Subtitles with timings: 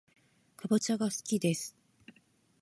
[0.57, 1.75] かぼちゃがすきです